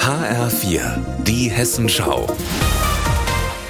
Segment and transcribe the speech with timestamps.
[0.00, 0.80] HR4,
[1.22, 2.26] die Hessenschau.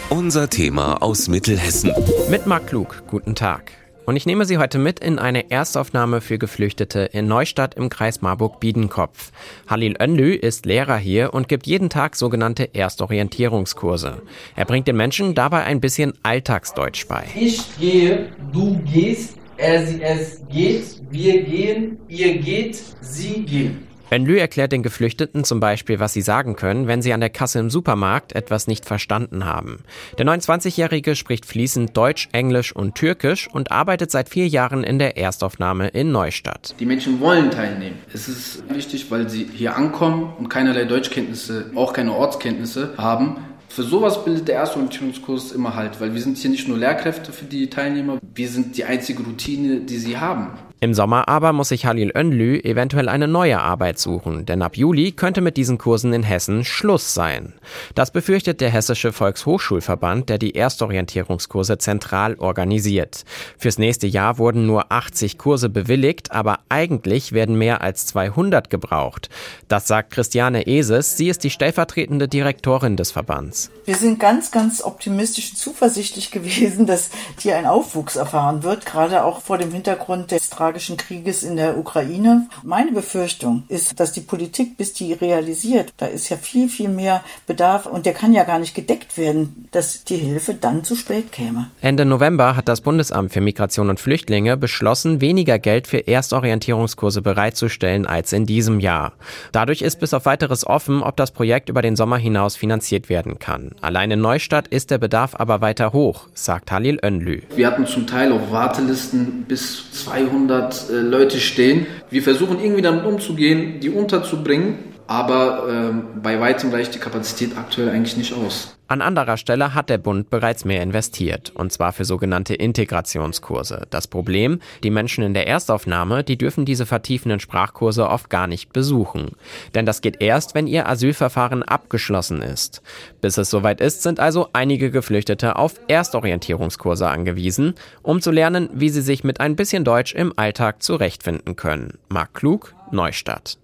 [0.09, 1.93] Unser Thema aus Mittelhessen.
[2.31, 3.73] Mit Marc Klug, guten Tag.
[4.07, 8.23] Und ich nehme Sie heute mit in eine Erstaufnahme für Geflüchtete in Neustadt im Kreis
[8.23, 9.31] Marburg-Biedenkopf.
[9.69, 14.23] Halil Önlü ist Lehrer hier und gibt jeden Tag sogenannte Erstorientierungskurse.
[14.57, 17.25] Er bringt den Menschen dabei ein bisschen Alltagsdeutsch bei.
[17.39, 23.88] Ich gehe, du gehst, er, sie, es geht, wir gehen, ihr geht, sie gehen.
[24.11, 27.59] Enlü erklärt den Geflüchteten zum Beispiel, was sie sagen können, wenn sie an der Kasse
[27.59, 29.81] im Supermarkt etwas nicht verstanden haben.
[30.17, 35.19] Der 29-Jährige spricht fließend Deutsch, Englisch und Türkisch und arbeitet seit vier Jahren in der
[35.19, 36.75] Erstaufnahme in Neustadt.
[36.81, 37.99] Die Menschen wollen teilnehmen.
[38.13, 43.37] Es ist wichtig, weil sie hier ankommen und keinerlei Deutschkenntnisse, auch keine Ortskenntnisse haben.
[43.69, 47.45] Für sowas bildet der Erstorientierungskurs immer halt, weil wir sind hier nicht nur Lehrkräfte für
[47.45, 50.53] die Teilnehmer, wir sind die einzige Routine, die sie haben.
[50.81, 55.11] Im Sommer aber muss sich Halil Önlü eventuell eine neue Arbeit suchen, denn ab Juli
[55.11, 57.55] könnte mit diesen Kursen in Hessen Schluss sein.
[57.97, 63.25] Das befürchtet der Hessische Volkshochschulverband, der die Erstorientierungskurse zentral organisiert.
[63.59, 69.31] Fürs nächste Jahr wurden nur 80 Kurse bewilligt, aber eigentlich werden mehr als 200 gebraucht.
[69.67, 73.73] Das sagt Christiane Eses, sie ist die stellvertretende Direktorin des Verbands.
[73.85, 79.25] Wir sind ganz, ganz optimistisch und zuversichtlich gewesen, dass hier ein Aufwuchs erfahren wird, gerade
[79.25, 82.47] auch vor dem Hintergrund des tragischen Krieges in der Ukraine.
[82.63, 87.23] Meine Befürchtung ist, dass die Politik, bis die realisiert, da ist ja viel, viel mehr
[87.47, 91.33] Bedarf und der kann ja gar nicht gedeckt werden, dass die Hilfe dann zu spät
[91.33, 91.71] käme.
[91.81, 98.05] Ende November hat das Bundesamt für Migration und Flüchtlinge beschlossen, weniger Geld für Erstorientierungskurse bereitzustellen
[98.05, 99.15] als in diesem Jahr.
[99.53, 103.39] Dadurch ist bis auf weiteres offen, ob das Projekt über den Sommer hinaus finanziert werden
[103.39, 103.71] kann.
[103.81, 107.41] Allein in Neustadt ist der Bedarf aber weiter hoch, sagt Halil Önlü.
[107.57, 111.87] Wir hatten zum Teil auf Wartelisten bis 200 200 äh, Leute stehen.
[112.11, 114.79] Wir versuchen irgendwie damit umzugehen, die unterzubringen,
[115.09, 118.77] aber ähm, bei weitem reicht die Kapazität aktuell eigentlich nicht aus.
[118.89, 123.87] An anderer Stelle hat der Bund bereits mehr investiert, und zwar für sogenannte Integrationskurse.
[123.91, 128.73] Das Problem, die Menschen in der Erstaufnahme, die dürfen diese vertiefenden Sprachkurse oft gar nicht
[128.73, 129.33] besuchen.
[129.75, 132.83] Denn das geht erst, wenn ihr Asylverfahren abgeschlossen ist.
[133.23, 138.91] Bis es soweit ist, sind also einige Geflüchtete auf Erstorientierungskurse angewiesen, um zu lernen, wie
[138.91, 141.99] sie sich mit ein bisschen Deutsch im Alltag zurechtfinden können.
[142.09, 143.59] Marc Klug, Neustadt.